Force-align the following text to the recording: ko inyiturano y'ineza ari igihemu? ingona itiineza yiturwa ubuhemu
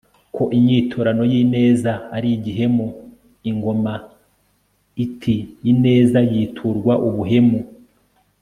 ko 0.35 0.43
inyiturano 0.57 1.23
y'ineza 1.31 1.91
ari 2.15 2.27
igihemu? 2.37 2.85
ingona 3.49 3.93
itiineza 5.03 6.19
yiturwa 6.31 6.93
ubuhemu 7.09 7.59